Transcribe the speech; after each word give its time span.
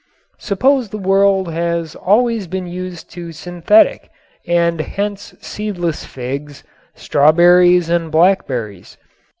Suppose 0.39 0.89
the 0.89 0.97
world 0.97 1.53
had 1.53 1.93
always 1.95 2.47
been 2.47 2.65
used 2.65 3.11
to 3.11 3.31
synthetic 3.31 4.09
and 4.47 4.79
hence 4.81 5.35
seedless 5.41 6.05
figs, 6.05 6.63
strawberries 6.95 7.87
and 7.87 8.11
blackberries. 8.11 8.97